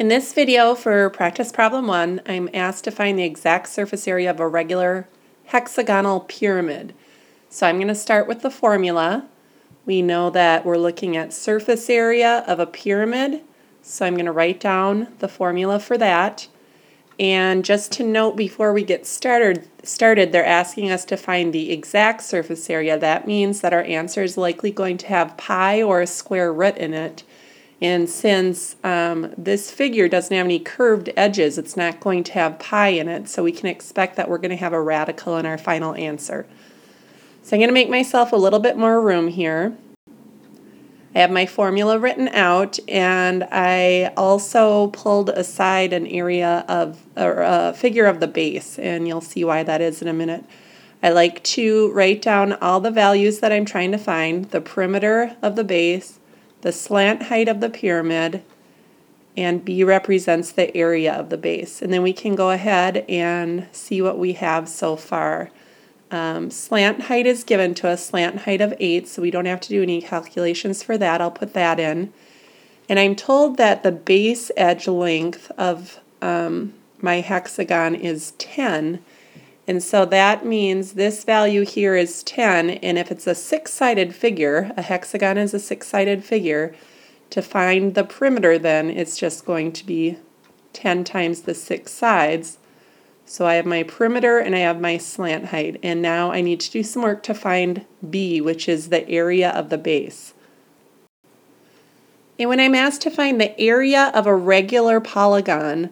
In 0.00 0.08
this 0.08 0.32
video 0.32 0.74
for 0.74 1.10
practice 1.10 1.52
problem 1.52 1.86
one, 1.86 2.22
I'm 2.24 2.48
asked 2.54 2.84
to 2.84 2.90
find 2.90 3.18
the 3.18 3.24
exact 3.24 3.68
surface 3.68 4.08
area 4.08 4.30
of 4.30 4.40
a 4.40 4.48
regular 4.48 5.06
hexagonal 5.44 6.20
pyramid. 6.20 6.94
So 7.50 7.66
I'm 7.66 7.76
going 7.76 7.88
to 7.88 7.94
start 7.94 8.26
with 8.26 8.40
the 8.40 8.50
formula. 8.50 9.26
We 9.84 10.00
know 10.00 10.30
that 10.30 10.64
we're 10.64 10.78
looking 10.78 11.18
at 11.18 11.34
surface 11.34 11.90
area 11.90 12.44
of 12.46 12.58
a 12.58 12.64
pyramid, 12.64 13.42
so 13.82 14.06
I'm 14.06 14.14
going 14.14 14.24
to 14.24 14.32
write 14.32 14.58
down 14.58 15.08
the 15.18 15.28
formula 15.28 15.78
for 15.78 15.98
that. 15.98 16.48
And 17.18 17.62
just 17.62 17.92
to 17.92 18.02
note 18.02 18.36
before 18.36 18.72
we 18.72 18.84
get 18.84 19.04
started, 19.04 19.68
started, 19.82 20.32
they're 20.32 20.46
asking 20.46 20.90
us 20.90 21.04
to 21.04 21.18
find 21.18 21.52
the 21.52 21.70
exact 21.70 22.22
surface 22.22 22.70
area. 22.70 22.98
That 22.98 23.26
means 23.26 23.60
that 23.60 23.74
our 23.74 23.82
answer 23.82 24.22
is 24.22 24.38
likely 24.38 24.70
going 24.70 24.96
to 24.96 25.08
have 25.08 25.36
pi 25.36 25.82
or 25.82 26.00
a 26.00 26.06
square 26.06 26.54
root 26.54 26.78
in 26.78 26.94
it. 26.94 27.22
And 27.82 28.10
since 28.10 28.76
um, 28.84 29.32
this 29.38 29.70
figure 29.70 30.06
doesn't 30.06 30.36
have 30.36 30.44
any 30.44 30.58
curved 30.58 31.10
edges, 31.16 31.56
it's 31.56 31.76
not 31.78 32.00
going 32.00 32.24
to 32.24 32.32
have 32.32 32.58
pi 32.58 32.88
in 32.88 33.08
it, 33.08 33.28
so 33.28 33.42
we 33.42 33.52
can 33.52 33.68
expect 33.68 34.16
that 34.16 34.28
we're 34.28 34.38
going 34.38 34.50
to 34.50 34.56
have 34.56 34.74
a 34.74 34.82
radical 34.82 35.38
in 35.38 35.46
our 35.46 35.56
final 35.56 35.94
answer. 35.94 36.46
So 37.42 37.56
I'm 37.56 37.60
going 37.60 37.70
to 37.70 37.74
make 37.74 37.88
myself 37.88 38.32
a 38.32 38.36
little 38.36 38.58
bit 38.58 38.76
more 38.76 39.00
room 39.00 39.28
here. 39.28 39.76
I 41.14 41.18
have 41.20 41.30
my 41.30 41.46
formula 41.46 41.98
written 41.98 42.28
out, 42.28 42.78
and 42.86 43.44
I 43.50 44.12
also 44.16 44.88
pulled 44.88 45.30
aside 45.30 45.92
an 45.92 46.06
area 46.06 46.64
of, 46.68 47.04
or 47.16 47.40
a 47.40 47.72
figure 47.72 48.06
of 48.06 48.20
the 48.20 48.28
base, 48.28 48.78
and 48.78 49.08
you'll 49.08 49.20
see 49.20 49.42
why 49.42 49.64
that 49.64 49.80
is 49.80 50.02
in 50.02 50.06
a 50.06 50.12
minute. 50.12 50.44
I 51.02 51.08
like 51.10 51.42
to 51.44 51.90
write 51.92 52.20
down 52.22 52.52
all 52.52 52.78
the 52.78 52.92
values 52.92 53.40
that 53.40 53.50
I'm 53.50 53.64
trying 53.64 53.90
to 53.90 53.98
find, 53.98 54.44
the 54.50 54.60
perimeter 54.60 55.34
of 55.40 55.56
the 55.56 55.64
base, 55.64 56.19
the 56.62 56.72
slant 56.72 57.24
height 57.24 57.48
of 57.48 57.60
the 57.60 57.70
pyramid, 57.70 58.42
and 59.36 59.64
B 59.64 59.84
represents 59.84 60.52
the 60.52 60.76
area 60.76 61.12
of 61.12 61.30
the 61.30 61.38
base. 61.38 61.80
And 61.80 61.92
then 61.92 62.02
we 62.02 62.12
can 62.12 62.34
go 62.34 62.50
ahead 62.50 62.98
and 63.08 63.68
see 63.72 64.02
what 64.02 64.18
we 64.18 64.34
have 64.34 64.68
so 64.68 64.96
far. 64.96 65.50
Um, 66.10 66.50
slant 66.50 67.02
height 67.02 67.26
is 67.26 67.44
given 67.44 67.74
to 67.74 67.88
us, 67.88 68.04
slant 68.04 68.40
height 68.40 68.60
of 68.60 68.74
8, 68.78 69.06
so 69.06 69.22
we 69.22 69.30
don't 69.30 69.46
have 69.46 69.60
to 69.60 69.68
do 69.68 69.82
any 69.82 70.02
calculations 70.02 70.82
for 70.82 70.98
that. 70.98 71.20
I'll 71.20 71.30
put 71.30 71.54
that 71.54 71.78
in. 71.78 72.12
And 72.88 72.98
I'm 72.98 73.14
told 73.14 73.56
that 73.58 73.84
the 73.84 73.92
base 73.92 74.50
edge 74.56 74.88
length 74.88 75.52
of 75.56 76.00
um, 76.20 76.74
my 77.00 77.20
hexagon 77.20 77.94
is 77.94 78.32
10. 78.32 79.02
And 79.70 79.84
so 79.84 80.04
that 80.06 80.44
means 80.44 80.94
this 80.94 81.22
value 81.22 81.64
here 81.64 81.94
is 81.94 82.24
10, 82.24 82.70
and 82.70 82.98
if 82.98 83.12
it's 83.12 83.28
a 83.28 83.36
six-sided 83.36 84.12
figure, 84.16 84.72
a 84.76 84.82
hexagon 84.82 85.38
is 85.38 85.54
a 85.54 85.60
six-sided 85.60 86.24
figure, 86.24 86.74
to 87.30 87.40
find 87.40 87.94
the 87.94 88.02
perimeter 88.02 88.58
then 88.58 88.90
it's 88.90 89.16
just 89.16 89.46
going 89.46 89.70
to 89.74 89.86
be 89.86 90.18
10 90.72 91.04
times 91.04 91.42
the 91.42 91.54
six 91.54 91.92
sides. 91.92 92.58
So 93.24 93.46
I 93.46 93.54
have 93.54 93.64
my 93.64 93.84
perimeter 93.84 94.40
and 94.40 94.56
I 94.56 94.58
have 94.58 94.80
my 94.80 94.98
slant 94.98 95.46
height, 95.46 95.78
and 95.84 96.02
now 96.02 96.32
I 96.32 96.40
need 96.40 96.58
to 96.62 96.70
do 96.72 96.82
some 96.82 97.02
work 97.02 97.22
to 97.22 97.32
find 97.32 97.86
B, 98.10 98.40
which 98.40 98.68
is 98.68 98.88
the 98.88 99.08
area 99.08 99.50
of 99.50 99.68
the 99.68 99.78
base. 99.78 100.34
And 102.40 102.48
when 102.48 102.58
I'm 102.58 102.74
asked 102.74 103.02
to 103.02 103.10
find 103.10 103.40
the 103.40 103.56
area 103.56 104.10
of 104.14 104.26
a 104.26 104.34
regular 104.34 104.98
polygon, 104.98 105.90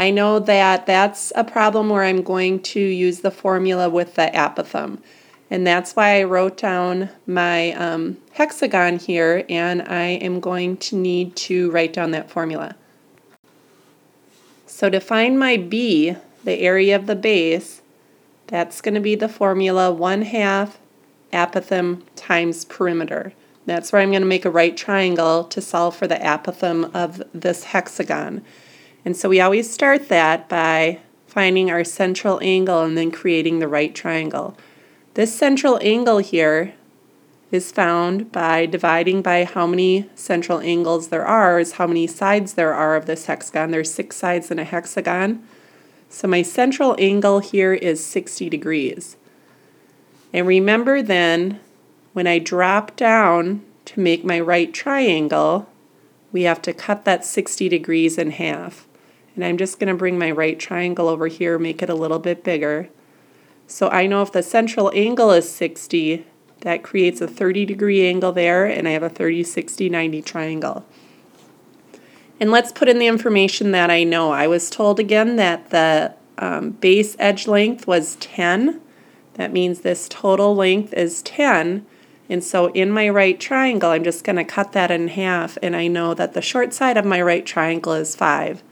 I 0.00 0.10
know 0.10 0.38
that 0.38 0.86
that's 0.86 1.30
a 1.36 1.44
problem 1.44 1.90
where 1.90 2.04
I'm 2.04 2.22
going 2.22 2.60
to 2.62 2.80
use 2.80 3.20
the 3.20 3.30
formula 3.30 3.90
with 3.90 4.14
the 4.14 4.30
apothem. 4.32 5.02
And 5.50 5.66
that's 5.66 5.94
why 5.94 6.18
I 6.18 6.22
wrote 6.22 6.56
down 6.56 7.10
my 7.26 7.72
um, 7.72 8.16
hexagon 8.32 8.98
here, 8.98 9.44
and 9.50 9.82
I 9.82 10.04
am 10.22 10.40
going 10.40 10.78
to 10.78 10.96
need 10.96 11.36
to 11.36 11.70
write 11.70 11.92
down 11.92 12.12
that 12.12 12.30
formula. 12.30 12.76
So 14.66 14.88
to 14.88 15.00
find 15.00 15.38
my 15.38 15.58
B, 15.58 16.16
the 16.44 16.60
area 16.60 16.96
of 16.96 17.06
the 17.06 17.14
base, 17.14 17.82
that's 18.46 18.80
going 18.80 18.94
to 18.94 19.00
be 19.00 19.16
the 19.16 19.28
formula 19.28 19.92
1 19.92 20.22
half 20.22 20.78
apothem 21.30 22.04
times 22.16 22.64
perimeter. 22.64 23.34
That's 23.66 23.92
where 23.92 24.00
I'm 24.00 24.12
going 24.12 24.22
to 24.22 24.26
make 24.26 24.46
a 24.46 24.50
right 24.50 24.74
triangle 24.74 25.44
to 25.44 25.60
solve 25.60 25.94
for 25.94 26.06
the 26.06 26.16
apothem 26.16 26.90
of 26.94 27.22
this 27.34 27.64
hexagon. 27.64 28.42
And 29.04 29.16
so 29.16 29.28
we 29.28 29.40
always 29.40 29.70
start 29.70 30.08
that 30.08 30.48
by 30.48 31.00
finding 31.26 31.70
our 31.70 31.84
central 31.84 32.38
angle 32.42 32.82
and 32.82 32.98
then 32.98 33.10
creating 33.10 33.58
the 33.58 33.68
right 33.68 33.94
triangle. 33.94 34.56
This 35.14 35.34
central 35.34 35.78
angle 35.82 36.18
here 36.18 36.74
is 37.50 37.72
found 37.72 38.30
by 38.30 38.66
dividing 38.66 39.22
by 39.22 39.44
how 39.44 39.66
many 39.66 40.08
central 40.14 40.60
angles 40.60 41.08
there 41.08 41.26
are, 41.26 41.58
is 41.58 41.72
how 41.72 41.86
many 41.86 42.06
sides 42.06 42.54
there 42.54 42.74
are 42.74 42.94
of 42.94 43.06
this 43.06 43.26
hexagon. 43.26 43.70
There's 43.70 43.92
six 43.92 44.16
sides 44.16 44.50
in 44.50 44.58
a 44.58 44.64
hexagon. 44.64 45.42
So 46.08 46.28
my 46.28 46.42
central 46.42 46.94
angle 46.98 47.40
here 47.40 47.72
is 47.72 48.04
60 48.04 48.48
degrees. 48.48 49.16
And 50.32 50.46
remember 50.46 51.02
then, 51.02 51.60
when 52.12 52.26
I 52.26 52.38
drop 52.38 52.96
down 52.96 53.64
to 53.86 54.00
make 54.00 54.24
my 54.24 54.38
right 54.38 54.72
triangle, 54.72 55.68
we 56.32 56.42
have 56.42 56.62
to 56.62 56.72
cut 56.72 57.04
that 57.04 57.24
60 57.24 57.68
degrees 57.68 58.18
in 58.18 58.32
half. 58.32 58.86
And 59.40 59.46
I'm 59.46 59.56
just 59.56 59.80
going 59.80 59.88
to 59.88 59.94
bring 59.94 60.18
my 60.18 60.30
right 60.30 60.60
triangle 60.60 61.08
over 61.08 61.26
here, 61.26 61.58
make 61.58 61.82
it 61.82 61.88
a 61.88 61.94
little 61.94 62.18
bit 62.18 62.44
bigger. 62.44 62.90
So 63.66 63.88
I 63.88 64.06
know 64.06 64.20
if 64.20 64.30
the 64.30 64.42
central 64.42 64.92
angle 64.94 65.30
is 65.30 65.50
60, 65.50 66.26
that 66.60 66.82
creates 66.82 67.22
a 67.22 67.26
30 67.26 67.64
degree 67.64 68.06
angle 68.06 68.32
there, 68.32 68.66
and 68.66 68.86
I 68.86 68.90
have 68.90 69.02
a 69.02 69.08
30, 69.08 69.42
60, 69.42 69.88
90 69.88 70.20
triangle. 70.20 70.84
And 72.38 72.50
let's 72.50 72.70
put 72.70 72.90
in 72.90 72.98
the 72.98 73.06
information 73.06 73.70
that 73.70 73.90
I 73.90 74.04
know. 74.04 74.30
I 74.30 74.46
was 74.46 74.68
told 74.68 75.00
again 75.00 75.36
that 75.36 75.70
the 75.70 76.14
um, 76.36 76.72
base 76.72 77.16
edge 77.18 77.48
length 77.48 77.86
was 77.86 78.16
10. 78.16 78.82
That 79.34 79.54
means 79.54 79.80
this 79.80 80.06
total 80.06 80.54
length 80.54 80.92
is 80.92 81.22
10. 81.22 81.86
And 82.28 82.44
so 82.44 82.66
in 82.72 82.90
my 82.90 83.08
right 83.08 83.40
triangle, 83.40 83.88
I'm 83.88 84.04
just 84.04 84.22
going 84.22 84.36
to 84.36 84.44
cut 84.44 84.72
that 84.72 84.90
in 84.90 85.08
half, 85.08 85.56
and 85.62 85.74
I 85.74 85.86
know 85.86 86.12
that 86.12 86.34
the 86.34 86.42
short 86.42 86.74
side 86.74 86.98
of 86.98 87.06
my 87.06 87.22
right 87.22 87.46
triangle 87.46 87.94
is 87.94 88.14
5. 88.14 88.62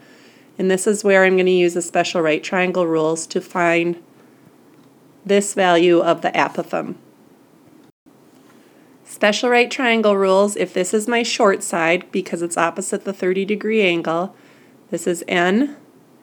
And 0.59 0.69
this 0.69 0.85
is 0.85 1.05
where 1.05 1.23
I'm 1.23 1.37
going 1.37 1.45
to 1.45 1.51
use 1.51 1.73
the 1.73 1.81
special 1.81 2.21
right 2.21 2.43
triangle 2.43 2.85
rules 2.85 3.25
to 3.27 3.39
find 3.39 4.03
this 5.25 5.53
value 5.53 5.99
of 5.99 6.21
the 6.21 6.31
apothem. 6.31 6.95
Special 9.05 9.49
right 9.49 9.71
triangle 9.71 10.17
rules, 10.17 10.57
if 10.57 10.73
this 10.73 10.93
is 10.93 11.07
my 11.07 11.23
short 11.23 11.63
side 11.63 12.11
because 12.11 12.41
it's 12.41 12.57
opposite 12.57 13.05
the 13.05 13.13
30 13.13 13.45
degree 13.45 13.81
angle, 13.81 14.35
this 14.91 15.07
is 15.07 15.23
n, 15.27 15.77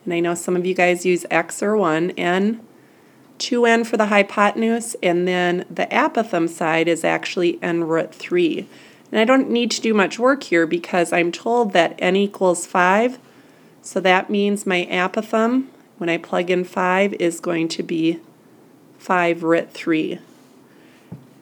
and 0.04 0.14
I 0.14 0.20
know 0.20 0.34
some 0.34 0.54
of 0.54 0.66
you 0.66 0.74
guys 0.74 1.06
use 1.06 1.24
x 1.30 1.62
or 1.62 1.76
1, 1.76 2.10
n, 2.12 2.60
2n 3.38 3.86
for 3.86 3.96
the 3.96 4.06
hypotenuse, 4.06 4.96
and 5.02 5.26
then 5.26 5.64
the 5.70 5.86
apothem 5.86 6.48
side 6.48 6.88
is 6.88 7.04
actually 7.04 7.58
n 7.62 7.84
root 7.84 8.14
3. 8.14 8.68
And 9.10 9.20
I 9.20 9.24
don't 9.24 9.50
need 9.50 9.70
to 9.72 9.80
do 9.80 9.94
much 9.94 10.18
work 10.18 10.42
here 10.42 10.66
because 10.66 11.12
I'm 11.12 11.32
told 11.32 11.72
that 11.72 11.94
n 11.98 12.16
equals 12.16 12.66
5, 12.66 13.18
so 13.86 14.00
that 14.00 14.28
means 14.28 14.66
my 14.66 14.84
apothem, 14.90 15.66
when 15.98 16.08
I 16.08 16.18
plug 16.18 16.50
in 16.50 16.64
5, 16.64 17.14
is 17.20 17.38
going 17.38 17.68
to 17.68 17.84
be 17.84 18.18
5 18.98 19.44
root 19.44 19.70
3. 19.70 20.18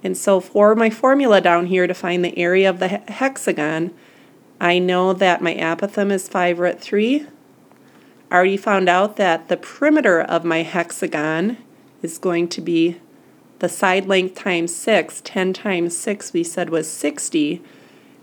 And 0.03 0.15
so 0.15 0.41
for 0.41 0.75
my 0.75 0.91
formula 0.91 1.41
down 1.41 1.69
here 1.69 1.87
to 1.87 1.95
find 1.95 2.23
the 2.23 2.39
area 2.39 2.69
of 2.69 2.81
the 2.81 2.89
hexagon, 2.89 3.95
I 4.61 4.79
know 4.79 5.15
that 5.15 5.41
my 5.41 5.55
apothem 5.55 6.13
is 6.13 6.29
5 6.29 6.59
root 6.59 6.83
3. 6.83 7.27
I 8.31 8.35
already 8.35 8.59
found 8.59 8.91
out 8.91 9.17
that 9.17 9.49
the 9.49 9.57
perimeter 9.57 10.21
of 10.21 10.45
my 10.45 10.65
hexagon 10.65 11.57
is 12.03 12.19
going 12.19 12.49
to 12.49 12.61
be 12.61 13.01
the 13.61 13.71
side 13.71 14.05
length 14.05 14.35
times 14.35 14.77
6. 14.77 15.23
10 15.25 15.55
times 15.55 15.97
6 15.97 16.35
we 16.35 16.45
said 16.45 16.69
was 16.69 16.91
60. 16.91 17.63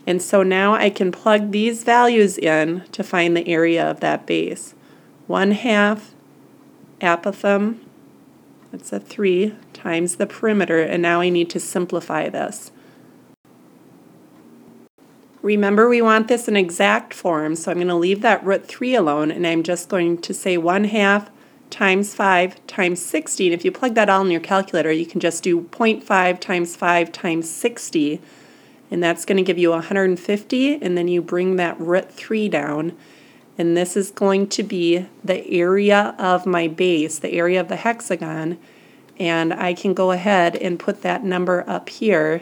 And 0.07 0.21
so 0.21 0.43
now 0.43 0.73
I 0.73 0.89
can 0.89 1.11
plug 1.11 1.51
these 1.51 1.83
values 1.83 2.37
in 2.37 2.83
to 2.91 3.03
find 3.03 3.35
the 3.35 3.47
area 3.47 3.89
of 3.89 3.99
that 3.99 4.25
base. 4.25 4.73
1 5.27 5.51
half 5.51 6.13
apothem, 6.99 7.79
that's 8.71 8.91
a 8.91 8.99
3, 8.99 9.55
times 9.73 10.15
the 10.15 10.25
perimeter, 10.25 10.81
and 10.81 11.01
now 11.01 11.21
I 11.21 11.29
need 11.29 11.49
to 11.51 11.59
simplify 11.59 12.29
this. 12.29 12.71
Remember, 15.41 15.89
we 15.89 16.01
want 16.01 16.27
this 16.27 16.47
in 16.47 16.55
exact 16.55 17.13
form, 17.13 17.55
so 17.55 17.71
I'm 17.71 17.77
going 17.77 17.87
to 17.87 17.95
leave 17.95 18.21
that 18.21 18.43
root 18.45 18.67
3 18.67 18.95
alone, 18.95 19.31
and 19.31 19.45
I'm 19.45 19.63
just 19.63 19.89
going 19.89 20.19
to 20.19 20.33
say 20.33 20.57
1 20.57 20.85
half 20.85 21.29
times 21.69 22.13
5 22.13 22.67
times 22.67 23.01
60. 23.03 23.47
And 23.47 23.53
if 23.53 23.65
you 23.65 23.71
plug 23.71 23.95
that 23.95 24.09
all 24.09 24.23
in 24.23 24.31
your 24.31 24.41
calculator, 24.41 24.91
you 24.91 25.05
can 25.05 25.19
just 25.19 25.41
do 25.43 25.61
0.5 25.61 26.39
times 26.39 26.75
5 26.75 27.11
times 27.11 27.49
60 27.49 28.21
and 28.91 29.01
that's 29.01 29.23
going 29.23 29.37
to 29.37 29.43
give 29.43 29.57
you 29.57 29.71
150 29.71 30.75
and 30.75 30.97
then 30.97 31.07
you 31.07 31.21
bring 31.21 31.55
that 31.55 31.79
root 31.79 32.11
3 32.11 32.49
down 32.49 32.95
and 33.57 33.75
this 33.75 33.95
is 33.95 34.11
going 34.11 34.47
to 34.47 34.63
be 34.63 35.07
the 35.23 35.47
area 35.49 36.15
of 36.19 36.45
my 36.45 36.67
base, 36.67 37.17
the 37.17 37.31
area 37.31 37.59
of 37.59 37.69
the 37.69 37.77
hexagon 37.77 38.59
and 39.17 39.53
I 39.53 39.73
can 39.73 39.93
go 39.93 40.11
ahead 40.11 40.55
and 40.57 40.77
put 40.77 41.01
that 41.01 41.23
number 41.23 41.63
up 41.67 41.89
here 41.89 42.41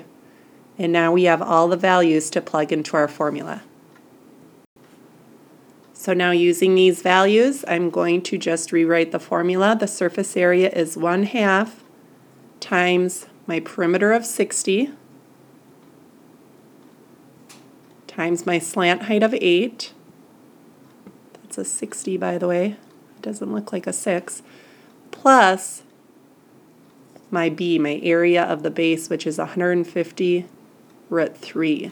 and 0.78 0.92
now 0.92 1.12
we 1.12 1.24
have 1.26 1.42
all 1.42 1.68
the 1.68 1.78
values 1.78 2.30
to 2.32 2.42
plug 2.42 2.72
into 2.72 2.98
our 2.98 3.08
formula. 3.08 3.64
So 5.94 6.14
now 6.14 6.32
using 6.32 6.76
these 6.76 7.02
values, 7.02 7.66
I'm 7.68 7.90
going 7.90 8.22
to 8.22 8.38
just 8.38 8.72
rewrite 8.72 9.12
the 9.12 9.20
formula. 9.20 9.76
The 9.78 9.88
surface 9.88 10.38
area 10.38 10.70
is 10.70 10.96
1 10.98 11.24
half 11.24 11.84
times 12.60 13.28
my 13.46 13.60
perimeter 13.60 14.14
of 14.14 14.26
60 14.26 14.92
times 18.10 18.46
my 18.46 18.60
slant 18.60 19.04
height 19.04 19.24
of 19.24 19.34
8. 19.34 19.94
That's 21.34 21.58
a 21.58 21.66
60, 21.66 22.18
by 22.18 22.38
the 22.38 22.48
way. 22.48 22.76
It 23.16 23.22
doesn't 23.22 23.54
look 23.54 23.72
like 23.72 23.88
a 23.88 23.94
6. 23.94 24.42
Plus 25.12 25.84
my 27.32 27.50
B, 27.50 27.80
my 27.80 28.00
area 28.04 28.44
of 28.44 28.64
the 28.64 28.72
base, 28.72 29.10
which 29.10 29.26
is 29.26 29.38
150 29.38 30.46
root 31.10 31.38
3. 31.38 31.92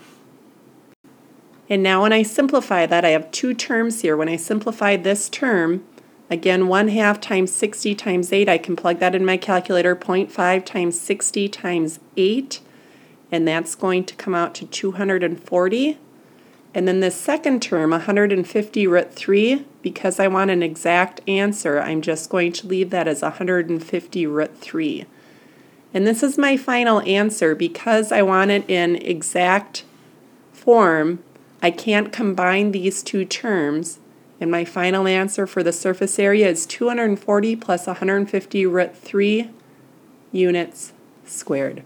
And 1.70 1.84
now 1.84 2.04
when 2.04 2.14
I 2.14 2.24
simplify 2.24 2.86
that, 2.86 3.04
I 3.04 3.10
have 3.10 3.32
two 3.32 3.54
terms 3.54 4.02
here. 4.02 4.16
When 4.16 4.30
I 4.30 4.38
simplify 4.38 4.96
this 4.96 5.30
term, 5.30 5.84
again, 6.30 6.68
1 6.68 6.88
half 6.90 7.20
times 7.20 7.52
60 7.54 7.94
times 7.96 8.32
8, 8.32 8.48
I 8.48 8.58
can 8.58 8.76
plug 8.76 9.00
that 9.00 9.16
in 9.16 9.26
my 9.26 9.38
calculator, 9.38 9.96
0.5 9.96 10.66
times 10.66 11.00
60 11.00 11.50
times 11.50 12.00
8, 12.16 12.62
and 13.32 13.48
that's 13.48 13.76
going 13.76 14.06
to 14.06 14.16
come 14.16 14.34
out 14.34 14.56
to 14.56 14.66
240. 14.66 15.98
And 16.74 16.88
then 16.88 17.00
the 17.00 17.12
second 17.12 17.62
term, 17.62 17.92
150 17.92 18.88
root 18.88 19.14
3, 19.14 19.66
because 19.82 20.20
I 20.20 20.28
want 20.28 20.52
an 20.52 20.62
exact 20.62 21.22
answer, 21.28 21.80
I'm 21.80 22.02
just 22.02 22.30
going 22.30 22.52
to 22.54 22.68
leave 22.68 22.90
that 22.92 23.08
as 23.08 23.22
150 23.22 24.28
root 24.28 24.58
3. 24.58 25.06
And 25.94 26.06
this 26.06 26.22
is 26.22 26.38
my 26.38 26.58
final 26.58 27.02
answer 27.02 27.56
because 27.56 28.12
I 28.12 28.22
want 28.22 28.52
it 28.52 28.70
in 28.70 28.98
exact 28.98 29.86
form. 30.52 31.24
I 31.62 31.72
can't 31.72 32.12
combine 32.12 32.72
these 32.72 33.02
two 33.02 33.26
terms. 33.26 34.00
And 34.40 34.52
my 34.52 34.66
final 34.66 35.08
answer 35.08 35.48
for 35.48 35.64
the 35.64 35.74
surface 35.74 36.20
area 36.20 36.48
is 36.48 36.68
240 36.68 37.56
plus 37.56 37.88
150 37.88 38.66
root 38.68 38.96
3 38.96 39.50
units 40.32 40.94
squared. 41.26 41.84